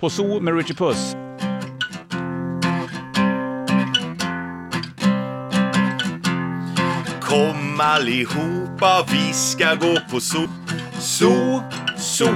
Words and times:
På 0.00 0.10
zoo 0.10 0.40
med 0.40 0.56
Richie 0.56 0.76
Puss. 0.76 1.16
Kom 7.20 7.80
allihopa, 7.80 9.06
vi 9.12 9.32
ska 9.32 9.74
gå 9.74 9.96
på 10.10 10.20
zoo. 10.20 10.48
Zoo, 10.98 11.62
zoo, 11.96 12.34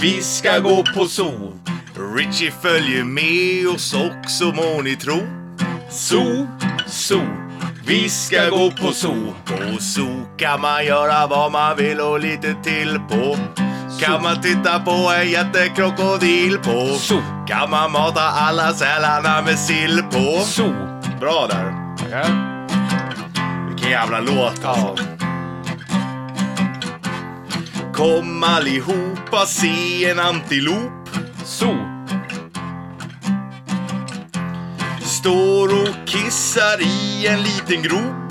vi 0.00 0.22
ska 0.22 0.58
gå 0.58 0.84
på 0.96 1.06
zoo. 1.06 1.52
Richie 2.16 2.50
följer 2.50 3.04
med 3.04 3.68
oss 3.68 3.94
också 3.94 4.44
må 4.44 4.82
ni 4.82 4.96
tro. 4.96 5.20
Zoo, 5.90 6.46
zoo, 6.86 7.26
vi 7.86 8.08
ska 8.08 8.50
gå 8.50 8.70
på 8.70 8.92
zoo. 8.92 9.34
På 9.44 9.82
zoo 9.82 10.26
kan 10.36 10.60
man 10.60 10.86
göra 10.86 11.26
vad 11.26 11.52
man 11.52 11.76
vill 11.76 12.00
och 12.00 12.20
lite 12.20 12.54
till 12.62 13.00
på. 13.08 13.36
Kan 13.98 14.22
man 14.22 14.40
titta 14.40 14.80
på 14.80 15.12
en 15.20 15.30
jättekrokodil 15.30 16.58
på. 16.58 16.86
Zoo. 16.98 17.22
Kan 17.46 17.70
man 17.70 17.92
mata 17.92 18.20
alla 18.20 18.72
sälarna 18.72 19.42
med 19.42 19.58
sill 19.58 20.02
på. 20.10 20.44
Zoo. 20.44 20.74
Bra 21.20 21.46
där. 21.50 21.96
Tackar. 21.96 23.68
Vilken 23.68 23.90
jävla 23.90 24.20
låt 24.20 24.64
alltså. 24.64 25.04
Kom 27.94 28.44
allihopa 28.44 29.46
se 29.46 30.10
en 30.10 30.18
antilop. 30.18 31.08
Zoo. 31.44 31.76
Står 35.02 35.82
och 35.82 36.08
kissar 36.08 36.80
i 36.80 37.26
en 37.26 37.42
liten 37.42 37.82
grop. 37.82 38.27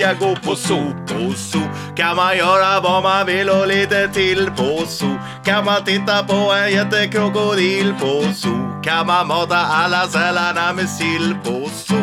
Ska 0.00 0.12
gå 0.12 0.36
på 0.36 0.56
zoo, 0.56 0.94
på 1.06 1.34
zoo. 1.34 1.68
Kan 1.96 2.16
man 2.16 2.36
göra 2.36 2.80
vad 2.80 3.02
man 3.02 3.26
vill 3.26 3.50
och 3.50 3.66
lite 3.66 4.08
till 4.08 4.50
på 4.56 4.86
zoo. 4.86 5.18
Kan 5.44 5.64
man 5.64 5.84
titta 5.84 6.24
på 6.24 6.34
en 6.34 6.72
jättekrokodil 6.72 7.94
på 8.00 8.22
zoo. 8.34 8.82
Kan 8.82 9.06
man 9.06 9.26
mata 9.26 9.56
alla 9.56 10.06
sälarna 10.06 10.72
med 10.72 10.88
sill 10.88 11.36
på 11.44 11.70
zoo. 11.74 11.96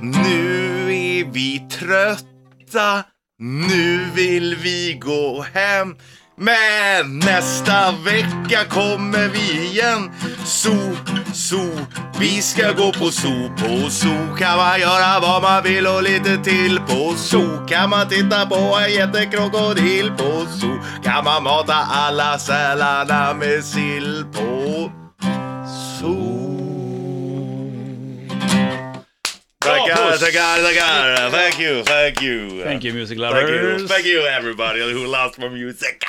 Nu 0.00 0.94
är 0.94 1.32
vi 1.32 1.68
trötta, 1.70 3.04
nu 3.38 4.10
vill 4.14 4.56
vi 4.56 4.98
gå 5.00 5.46
hem. 5.54 5.96
Men 6.38 7.18
nästa 7.18 7.92
vecka 7.92 8.64
kommer 8.68 9.28
vi 9.28 9.66
igen. 9.66 10.10
So, 10.46 10.70
so, 11.34 11.60
vi 12.20 12.42
ska 12.42 12.72
gå 12.72 12.92
på 12.92 13.10
zoo. 13.10 13.50
På 13.58 13.90
zoo 13.90 14.36
kan 14.38 14.56
man 14.56 14.80
göra 14.80 15.20
vad 15.20 15.42
man 15.42 15.62
vill 15.62 15.86
och 15.86 16.02
lite 16.02 16.36
till. 16.44 16.80
På 16.80 17.14
zoo 17.16 17.66
kan 17.68 17.90
man 17.90 18.08
titta 18.08 18.46
på 18.46 18.78
en 18.86 18.92
jättekrokodil. 18.92 20.10
På 20.10 20.46
zoo 20.60 20.78
kan 21.04 21.24
man 21.24 21.42
mata 21.42 21.74
alla 21.74 22.38
sälarna 22.38 23.34
med 23.34 23.64
sill. 23.64 24.24
På 24.32 24.90
zoo. 26.00 26.56
Tackar, 29.64 30.16
tackar, 30.18 30.62
tackar. 30.62 31.30
Thank 31.30 31.60
you, 31.60 31.82
thank 31.84 32.22
you. 32.22 32.62
Thank 32.64 32.84
you 32.84 32.94
music 32.94 33.18
Thank 33.18 33.48
you. 33.48 33.62
lovers. 33.62 33.88
Thank 33.90 34.06
you 34.06 34.20
everybody 34.26 34.80
who 34.92 35.06
loves 35.06 35.38
my 35.38 35.48
music. 35.48 36.04